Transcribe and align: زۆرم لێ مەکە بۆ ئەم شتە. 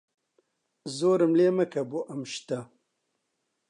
زۆرم 0.97 1.31
لێ 1.39 1.49
مەکە 1.57 1.81
بۆ 1.89 1.99
ئەم 2.09 2.21
شتە. 2.33 2.59